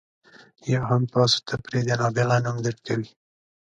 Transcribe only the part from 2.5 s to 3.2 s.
درکوي.